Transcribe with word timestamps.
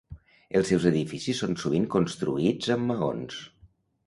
Els 0.59 0.71
seus 0.71 0.87
edificis 0.91 1.41
són 1.45 1.53
sovint 1.65 1.85
construïts 1.97 2.73
amb 2.79 2.89
maons. 2.95 3.39